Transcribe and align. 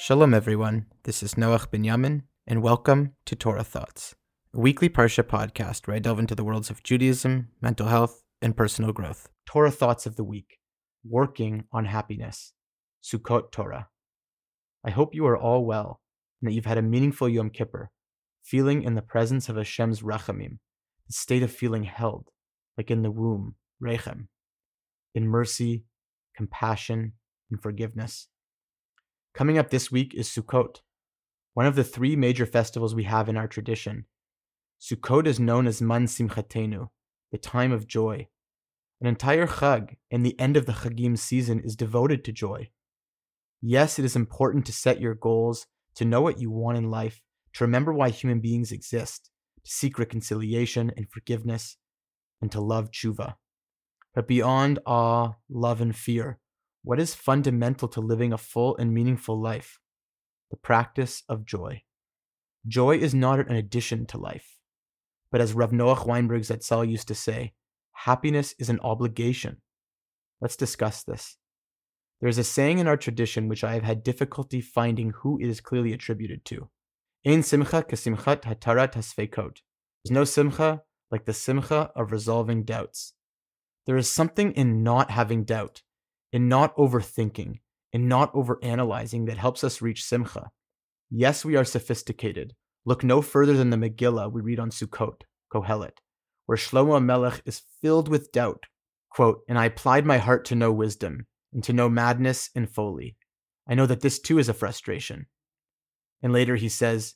Shalom, 0.00 0.32
everyone. 0.32 0.86
This 1.02 1.24
is 1.24 1.34
Noach 1.34 1.70
Binyamin, 1.70 2.22
and 2.46 2.62
welcome 2.62 3.14
to 3.26 3.34
Torah 3.34 3.64
Thoughts, 3.64 4.14
a 4.54 4.60
weekly 4.60 4.88
Parsha 4.88 5.24
podcast 5.24 5.88
where 5.88 5.96
I 5.96 5.98
delve 5.98 6.20
into 6.20 6.36
the 6.36 6.44
worlds 6.44 6.70
of 6.70 6.84
Judaism, 6.84 7.48
mental 7.60 7.88
health, 7.88 8.22
and 8.40 8.56
personal 8.56 8.92
growth. 8.92 9.28
Torah 9.44 9.72
Thoughts 9.72 10.06
of 10.06 10.14
the 10.14 10.22
Week 10.22 10.60
Working 11.04 11.64
on 11.72 11.86
Happiness, 11.86 12.52
Sukkot 13.02 13.50
Torah. 13.50 13.88
I 14.86 14.90
hope 14.90 15.16
you 15.16 15.26
are 15.26 15.36
all 15.36 15.64
well 15.64 16.00
and 16.40 16.48
that 16.48 16.54
you've 16.54 16.64
had 16.64 16.78
a 16.78 16.82
meaningful 16.82 17.28
Yom 17.28 17.50
Kippur, 17.50 17.90
feeling 18.44 18.84
in 18.84 18.94
the 18.94 19.02
presence 19.02 19.48
of 19.48 19.56
Hashem's 19.56 20.02
Rachamim, 20.02 20.58
the 21.08 21.12
state 21.12 21.42
of 21.42 21.50
feeling 21.50 21.82
held, 21.82 22.28
like 22.76 22.92
in 22.92 23.02
the 23.02 23.10
womb, 23.10 23.56
Rechem, 23.82 24.28
in 25.12 25.26
mercy, 25.26 25.82
compassion, 26.36 27.14
and 27.50 27.60
forgiveness. 27.60 28.28
Coming 29.38 29.56
up 29.56 29.70
this 29.70 29.92
week 29.92 30.14
is 30.16 30.28
Sukkot, 30.28 30.80
one 31.54 31.64
of 31.64 31.76
the 31.76 31.84
three 31.84 32.16
major 32.16 32.44
festivals 32.44 32.92
we 32.92 33.04
have 33.04 33.28
in 33.28 33.36
our 33.36 33.46
tradition. 33.46 34.06
Sukkot 34.80 35.28
is 35.28 35.38
known 35.38 35.68
as 35.68 35.80
Zman 35.80 36.08
Simchatenu, 36.08 36.88
the 37.30 37.38
time 37.38 37.70
of 37.70 37.86
joy. 37.86 38.26
An 39.00 39.06
entire 39.06 39.46
Chag 39.46 39.94
and 40.10 40.26
the 40.26 40.34
end 40.40 40.56
of 40.56 40.66
the 40.66 40.72
Chagim 40.72 41.16
season 41.16 41.60
is 41.60 41.76
devoted 41.76 42.24
to 42.24 42.32
joy. 42.32 42.70
Yes, 43.62 44.00
it 44.00 44.04
is 44.04 44.16
important 44.16 44.66
to 44.66 44.72
set 44.72 45.00
your 45.00 45.14
goals, 45.14 45.68
to 45.94 46.04
know 46.04 46.20
what 46.20 46.40
you 46.40 46.50
want 46.50 46.76
in 46.76 46.90
life, 46.90 47.22
to 47.52 47.62
remember 47.62 47.92
why 47.92 48.08
human 48.08 48.40
beings 48.40 48.72
exist, 48.72 49.30
to 49.64 49.70
seek 49.70 50.00
reconciliation 50.00 50.90
and 50.96 51.08
forgiveness, 51.12 51.76
and 52.42 52.50
to 52.50 52.60
love 52.60 52.90
tshuva. 52.90 53.34
But 54.16 54.26
beyond 54.26 54.80
awe, 54.84 55.34
love, 55.48 55.80
and 55.80 55.94
fear, 55.94 56.40
what 56.82 57.00
is 57.00 57.14
fundamental 57.14 57.88
to 57.88 58.00
living 58.00 58.32
a 58.32 58.38
full 58.38 58.76
and 58.76 58.94
meaningful 58.94 59.40
life? 59.40 59.80
The 60.50 60.56
practice 60.56 61.22
of 61.28 61.44
joy. 61.44 61.82
Joy 62.66 62.98
is 62.98 63.14
not 63.14 63.40
an 63.40 63.54
addition 63.54 64.06
to 64.06 64.18
life, 64.18 64.58
but 65.30 65.40
as 65.40 65.54
Rav 65.54 65.70
Noach 65.70 66.06
Weinberg 66.06 66.42
Zatzal 66.42 66.88
used 66.88 67.08
to 67.08 67.14
say, 67.14 67.52
happiness 67.92 68.54
is 68.58 68.68
an 68.68 68.80
obligation. 68.80 69.58
Let's 70.40 70.56
discuss 70.56 71.02
this. 71.02 71.36
There 72.20 72.28
is 72.28 72.38
a 72.38 72.44
saying 72.44 72.78
in 72.78 72.88
our 72.88 72.96
tradition 72.96 73.48
which 73.48 73.62
I 73.62 73.74
have 73.74 73.84
had 73.84 74.02
difficulty 74.02 74.60
finding 74.60 75.10
who 75.10 75.38
it 75.40 75.46
is 75.46 75.60
clearly 75.60 75.92
attributed 75.92 76.44
to. 76.46 76.68
Ein 77.26 77.42
simcha 77.42 77.82
kasimchat 77.82 78.42
hatarat 78.42 78.94
hasfekot. 78.94 79.58
There's 80.04 80.10
no 80.10 80.24
simcha 80.24 80.82
like 81.10 81.24
the 81.24 81.32
simcha 81.32 81.90
of 81.94 82.12
resolving 82.12 82.64
doubts. 82.64 83.14
There 83.86 83.96
is 83.96 84.10
something 84.10 84.52
in 84.52 84.82
not 84.82 85.10
having 85.10 85.44
doubt, 85.44 85.82
in 86.32 86.48
not 86.48 86.76
overthinking, 86.76 87.60
in 87.92 88.08
not 88.08 88.32
overanalyzing 88.34 89.26
that 89.26 89.38
helps 89.38 89.64
us 89.64 89.82
reach 89.82 90.04
simcha. 90.04 90.50
Yes, 91.10 91.44
we 91.44 91.56
are 91.56 91.64
sophisticated. 91.64 92.54
Look 92.84 93.02
no 93.02 93.22
further 93.22 93.54
than 93.54 93.70
the 93.70 93.76
Megillah 93.76 94.32
we 94.32 94.40
read 94.40 94.60
on 94.60 94.70
Sukkot, 94.70 95.22
Kohelet, 95.52 95.98
where 96.46 96.58
Shlomo 96.58 97.02
Melech 97.02 97.42
is 97.44 97.62
filled 97.80 98.08
with 98.08 98.32
doubt. 98.32 98.64
Quote, 99.10 99.40
and 99.48 99.58
I 99.58 99.66
applied 99.66 100.04
my 100.04 100.18
heart 100.18 100.44
to 100.46 100.54
know 100.54 100.70
wisdom, 100.70 101.26
and 101.52 101.64
to 101.64 101.72
know 101.72 101.88
madness 101.88 102.50
and 102.54 102.70
folly. 102.70 103.16
I 103.68 103.74
know 103.74 103.86
that 103.86 104.00
this 104.00 104.18
too 104.18 104.38
is 104.38 104.48
a 104.48 104.54
frustration. 104.54 105.26
And 106.22 106.32
later 106.32 106.56
he 106.56 106.68
says, 106.68 107.14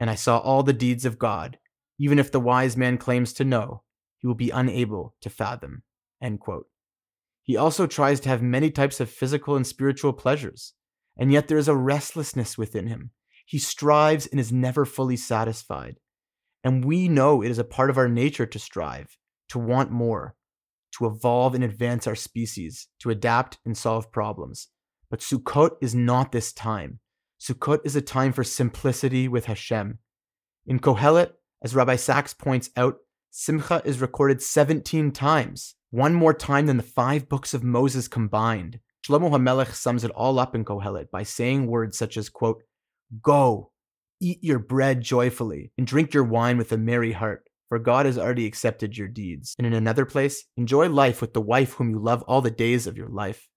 And 0.00 0.08
I 0.08 0.14
saw 0.14 0.38
all 0.38 0.62
the 0.62 0.72
deeds 0.72 1.04
of 1.04 1.18
God. 1.18 1.58
Even 1.98 2.18
if 2.18 2.30
the 2.30 2.40
wise 2.40 2.76
man 2.76 2.98
claims 2.98 3.32
to 3.34 3.44
know, 3.44 3.82
he 4.18 4.26
will 4.26 4.34
be 4.34 4.50
unable 4.50 5.14
to 5.22 5.30
fathom. 5.30 5.82
End 6.22 6.40
quote. 6.40 6.66
He 7.46 7.56
also 7.56 7.86
tries 7.86 8.18
to 8.20 8.28
have 8.28 8.42
many 8.42 8.72
types 8.72 8.98
of 8.98 9.08
physical 9.08 9.54
and 9.54 9.64
spiritual 9.64 10.12
pleasures, 10.12 10.74
and 11.16 11.32
yet 11.32 11.46
there 11.46 11.58
is 11.58 11.68
a 11.68 11.76
restlessness 11.76 12.58
within 12.58 12.88
him. 12.88 13.12
He 13.46 13.58
strives 13.58 14.26
and 14.26 14.40
is 14.40 14.52
never 14.52 14.84
fully 14.84 15.16
satisfied. 15.16 16.00
And 16.64 16.84
we 16.84 17.08
know 17.08 17.42
it 17.42 17.50
is 17.52 17.60
a 17.60 17.64
part 17.64 17.88
of 17.88 17.96
our 17.96 18.08
nature 18.08 18.46
to 18.46 18.58
strive, 18.58 19.16
to 19.50 19.60
want 19.60 19.92
more, 19.92 20.34
to 20.98 21.06
evolve 21.06 21.54
and 21.54 21.62
advance 21.62 22.08
our 22.08 22.16
species, 22.16 22.88
to 22.98 23.10
adapt 23.10 23.58
and 23.64 23.78
solve 23.78 24.10
problems. 24.10 24.66
But 25.08 25.20
Sukkot 25.20 25.76
is 25.80 25.94
not 25.94 26.32
this 26.32 26.52
time. 26.52 26.98
Sukkot 27.40 27.78
is 27.84 27.94
a 27.94 28.00
time 28.00 28.32
for 28.32 28.42
simplicity 28.42 29.28
with 29.28 29.44
Hashem. 29.44 30.00
In 30.66 30.80
Kohelet, 30.80 31.30
as 31.62 31.76
Rabbi 31.76 31.94
Sacks 31.94 32.34
points 32.34 32.70
out, 32.76 32.96
Simcha 33.38 33.82
is 33.84 34.00
recorded 34.00 34.40
17 34.40 35.12
times, 35.12 35.74
one 35.90 36.14
more 36.14 36.32
time 36.32 36.64
than 36.64 36.78
the 36.78 36.82
five 36.82 37.28
books 37.28 37.52
of 37.52 37.62
Moses 37.62 38.08
combined. 38.08 38.80
Shlomo 39.06 39.30
HaMelech 39.30 39.74
sums 39.74 40.04
it 40.04 40.10
all 40.12 40.38
up 40.38 40.54
in 40.54 40.64
Kohelet 40.64 41.10
by 41.10 41.22
saying 41.22 41.66
words 41.66 41.98
such 41.98 42.16
as, 42.16 42.30
quote, 42.30 42.62
Go, 43.20 43.72
eat 44.20 44.38
your 44.42 44.58
bread 44.58 45.02
joyfully, 45.02 45.70
and 45.76 45.86
drink 45.86 46.14
your 46.14 46.24
wine 46.24 46.56
with 46.56 46.72
a 46.72 46.78
merry 46.78 47.12
heart 47.12 47.46
for 47.68 47.78
God 47.78 48.06
has 48.06 48.18
already 48.18 48.46
accepted 48.46 48.96
your 48.96 49.08
deeds. 49.08 49.54
And 49.58 49.66
in 49.66 49.72
another 49.72 50.06
place, 50.06 50.44
enjoy 50.56 50.88
life 50.88 51.20
with 51.20 51.34
the 51.34 51.40
wife 51.40 51.74
whom 51.74 51.90
you 51.90 51.98
love 51.98 52.22
all 52.22 52.40
the 52.40 52.50
days 52.50 52.86
of 52.86 52.96
your 52.96 53.08
life. 53.08 53.48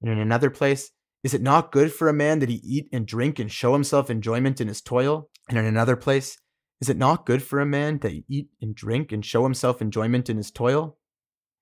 And 0.00 0.10
in 0.10 0.18
another 0.18 0.50
place, 0.50 0.90
is 1.22 1.34
it 1.34 1.42
not 1.42 1.72
good 1.72 1.92
for 1.92 2.08
a 2.08 2.14
man 2.14 2.38
that 2.38 2.48
he 2.48 2.62
eat 2.64 2.88
and 2.92 3.06
drink 3.06 3.38
and 3.38 3.52
show 3.52 3.72
himself 3.74 4.08
enjoyment 4.08 4.60
in 4.60 4.68
his 4.68 4.80
toil? 4.80 5.28
And 5.48 5.58
in 5.58 5.66
another 5.66 5.96
place, 5.96 6.38
is 6.80 6.88
it 6.88 6.96
not 6.96 7.26
good 7.26 7.42
for 7.42 7.60
a 7.60 7.66
man 7.66 7.98
to 8.00 8.22
eat 8.28 8.48
and 8.60 8.74
drink 8.74 9.12
and 9.12 9.24
show 9.24 9.42
himself 9.44 9.82
enjoyment 9.82 10.30
in 10.30 10.36
his 10.36 10.50
toil? 10.50 10.96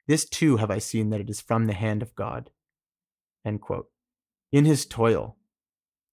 This 0.07 0.29
too 0.29 0.57
have 0.57 0.71
I 0.71 0.79
seen 0.79 1.11
that 1.11 1.21
it 1.21 1.29
is 1.29 1.41
from 1.41 1.67
the 1.67 1.75
hand 1.75 2.03
of 2.03 2.15
God. 2.15 2.51
In 3.45 4.65
his 4.65 4.87
toil, 4.87 5.37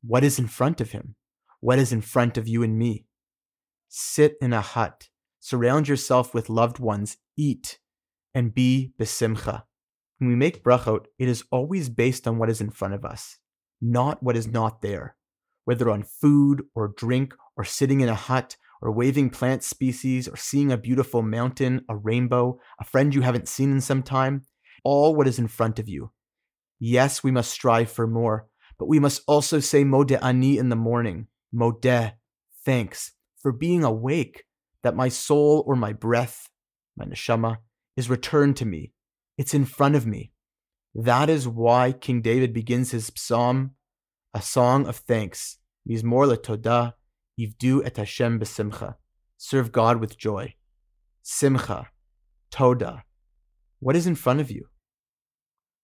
what 0.04 0.24
is 0.24 0.40
in 0.40 0.48
front 0.48 0.82
of 0.82 0.92
him? 0.92 1.16
What 1.60 1.80
is 1.80 1.92
in 1.92 2.02
front 2.02 2.38
of 2.38 2.48
you 2.48 2.64
and 2.64 2.78
me? 2.78 3.06
Sit 3.90 4.36
in 4.42 4.54
a 4.54 4.62
hut 4.62 5.10
surround 5.46 5.88
yourself 5.88 6.34
with 6.34 6.50
loved 6.50 6.80
ones, 6.80 7.18
eat, 7.38 7.78
and 8.34 8.56
be 8.56 8.92
besimcha. 9.00 9.62
When 10.18 10.28
we 10.28 10.36
make 10.36 10.64
brachot, 10.64 11.06
it 11.20 11.28
is 11.28 11.44
always 11.52 11.88
based 11.88 12.28
on 12.28 12.40
what 12.40 12.50
is 12.50 12.62
in 12.62 12.72
front 12.72 12.96
of 12.96 13.06
us, 13.06 13.38
not 13.80 14.24
what 14.24 14.36
is 14.36 14.48
not 14.48 14.82
there. 14.82 15.16
Whether 15.64 15.92
on 15.92 16.02
food 16.02 16.64
or 16.74 16.88
drink 16.88 17.36
or 17.56 17.64
sitting 17.64 18.02
in 18.02 18.10
a 18.10 18.16
hut 18.16 18.58
or 18.82 18.92
waving 18.92 19.30
plant 19.30 19.64
species 19.64 20.28
or 20.28 20.36
seeing 20.36 20.72
a 20.72 20.78
beautiful 20.78 21.22
mountain, 21.22 21.82
a 21.90 21.96
rainbow, 21.96 22.60
a 22.80 22.84
friend 22.84 23.14
you 23.14 23.22
haven't 23.22 23.48
seen 23.48 23.72
in 23.72 23.82
some 23.82 24.04
time, 24.04 24.44
all 24.84 25.16
what 25.16 25.28
is 25.28 25.40
in 25.40 25.48
front 25.48 25.80
of 25.80 25.90
you. 25.90 26.12
Yes, 26.80 27.24
we 27.24 27.32
must 27.32 27.52
strive 27.52 27.90
for 27.92 28.08
more, 28.08 28.48
but 28.78 28.88
we 28.88 29.00
must 29.00 29.22
also 29.28 29.60
say 29.60 29.84
modeh 29.84 30.22
ani 30.22 30.58
in 30.58 30.70
the 30.70 30.76
morning, 30.76 31.28
modeh, 31.54 32.14
thanks, 32.66 33.12
for 33.42 33.52
being 33.52 33.84
awake, 33.84 34.44
that 34.84 34.96
my 34.96 35.10
soul 35.10 35.64
or 35.66 35.76
my 35.76 35.94
breath, 35.94 36.50
my 36.98 37.06
neshama, 37.06 37.58
is 37.96 38.10
returned 38.10 38.58
to 38.58 38.66
me. 38.66 38.92
It's 39.38 39.54
in 39.54 39.66
front 39.66 39.96
of 39.96 40.06
me. 40.06 40.32
That 40.94 41.30
is 41.30 41.48
why 41.48 41.92
King 41.92 42.22
David 42.22 42.54
begins 42.54 42.92
his 42.92 43.12
psalm, 43.16 43.72
a 44.34 44.42
song 44.42 44.88
of 44.88 44.98
thanks. 44.98 45.58
Mizmor 45.90 46.34
letodah, 46.34 46.94
ivdu 47.40 47.86
et 47.86 47.98
Hashem 47.98 48.40
besimcha. 48.40 48.96
Serve 49.38 49.72
God 49.72 50.00
with 50.00 50.18
joy. 50.18 50.56
Simcha, 51.22 51.90
toda. 52.52 53.04
What 53.80 53.96
is 53.96 54.08
in 54.08 54.16
front 54.16 54.40
of 54.40 54.52
you? 54.52 54.68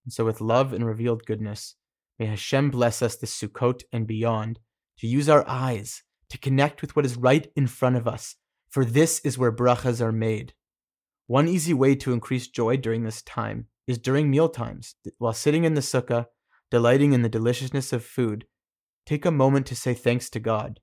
And 0.06 0.14
so, 0.14 0.26
with 0.26 0.42
love 0.42 0.74
and 0.74 0.86
revealed 0.86 1.26
goodness, 1.26 1.76
may 2.18 2.26
Hashem 2.26 2.72
bless 2.72 3.02
us 3.02 3.16
this 3.16 3.40
Sukkot 3.40 3.84
and 3.92 4.08
beyond 4.08 4.60
to 5.00 5.08
use 5.08 5.30
our 5.30 5.48
eyes 5.48 6.04
to 6.30 6.38
connect 6.38 6.82
with 6.82 6.96
what 6.96 7.06
is 7.06 7.18
right 7.18 7.52
in 7.56 7.68
front 7.68 7.98
of 7.98 8.08
us 8.08 8.36
for 8.72 8.86
this 8.86 9.20
is 9.20 9.38
where 9.38 9.52
brachas 9.52 10.02
are 10.02 10.14
made. 10.14 10.54
One 11.28 11.48
easy 11.48 11.74
way 11.74 11.94
to 11.96 12.14
increase 12.14 12.48
joy 12.48 12.78
during 12.78 13.04
this 13.04 13.22
time 13.22 13.68
is 13.86 13.98
during 13.98 14.30
meal 14.30 14.48
times. 14.48 14.96
While 15.18 15.34
sitting 15.34 15.66
in 15.66 15.74
the 15.74 15.82
sukkah, 15.82 16.28
delighting 16.72 17.12
in 17.12 17.22
the 17.22 17.30
deliciousness 17.30 17.92
of 17.92 18.04
food, 18.04 18.46
take 19.06 19.26
a 19.26 19.32
moment 19.32 19.66
to 19.68 19.76
say 19.76 19.94
thanks 19.94 20.30
to 20.32 20.40
God, 20.40 20.80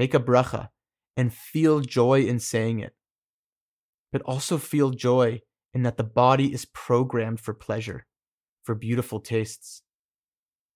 make 0.00 0.14
a 0.14 0.26
bracha, 0.30 0.68
and 1.14 1.30
feel 1.30 1.80
joy 1.80 2.22
in 2.22 2.38
saying 2.38 2.78
it. 2.80 2.94
But 4.12 4.22
also 4.22 4.56
feel 4.56 4.90
joy 5.10 5.42
in 5.74 5.82
that 5.82 5.98
the 5.98 6.10
body 6.24 6.54
is 6.56 6.64
programmed 6.64 7.40
for 7.40 7.52
pleasure, 7.52 8.06
for 8.64 8.74
beautiful 8.74 9.20
tastes. 9.20 9.82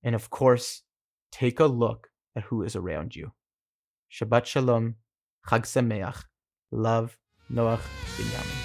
And 0.02 0.14
of 0.14 0.28
course, 0.28 0.82
take 1.32 1.58
a 1.58 1.64
look 1.64 2.08
at 2.36 2.44
who 2.48 2.62
is 2.62 2.76
around 2.76 3.16
you. 3.16 3.32
Shabbat 4.12 4.44
Shalom, 4.44 4.96
Chag 5.48 5.64
Sameach. 5.72 6.24
Love, 6.70 7.16
Noach 7.50 7.84
Binyamin. 8.16 8.60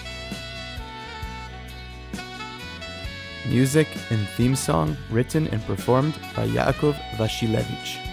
Music 3.47 3.87
and 4.11 4.27
theme 4.35 4.57
song 4.57 4.97
written 5.09 5.47
and 5.47 5.61
performed 5.63 6.15
by 6.35 6.45
Yaakov 6.47 6.95
Wasilewicz. 7.17 8.08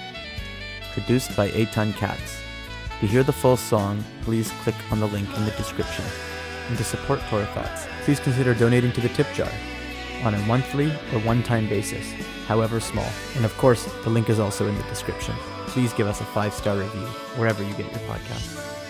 Produced 0.97 1.37
by 1.37 1.51
Eitan 1.51 1.95
Katz. 1.95 2.41
To 3.01 3.07
hear 3.07 3.23
the 3.23 3.31
full 3.31 3.59
song, 3.59 4.03
please 4.23 4.51
click 4.63 4.75
on 4.91 4.99
the 4.99 5.07
link 5.07 5.29
in 5.37 5.45
the 5.45 5.51
description. 5.51 6.03
And 6.71 6.79
to 6.79 6.85
support 6.85 7.21
Torah 7.29 7.45
Thoughts, 7.49 7.87
please 8.05 8.19
consider 8.19 8.55
donating 8.55 8.93
to 8.93 9.03
the 9.03 9.11
tip 9.11 9.27
jar. 9.35 9.53
on 10.25 10.33
a 10.35 10.39
monthly 10.47 10.87
or 11.13 11.21
one 11.21 11.43
time 11.43 11.69
basis, 11.69 12.11
however 12.47 12.81
small. 12.81 13.09
And 13.35 13.45
of 13.45 13.55
course, 13.59 13.85
the 14.05 14.09
link 14.11 14.31
is 14.31 14.39
also 14.39 14.67
in 14.67 14.75
the 14.75 14.83
description. 14.85 15.35
Please 15.67 15.93
give 15.93 16.07
us 16.07 16.23
a 16.23 16.25
five 16.25 16.55
star 16.55 16.79
review 16.79 17.07
wherever 17.37 17.63
you 17.63 17.75
get 17.75 17.93
your 17.93 18.01
podcasts. 18.09 18.86